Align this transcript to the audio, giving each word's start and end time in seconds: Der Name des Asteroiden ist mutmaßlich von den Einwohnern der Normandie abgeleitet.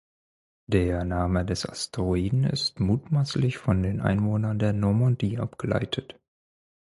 Der 0.65 1.03
Name 1.03 1.45
des 1.45 1.63
Asteroiden 1.69 2.45
ist 2.45 2.79
mutmaßlich 2.79 3.59
von 3.59 3.83
den 3.83 4.01
Einwohnern 4.01 4.57
der 4.57 4.73
Normandie 4.73 5.37
abgeleitet. 5.37 6.19